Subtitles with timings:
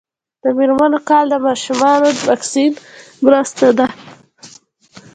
[0.43, 2.71] د میرمنو کار د ماشومانو واکسین
[3.25, 3.87] مرسته ده.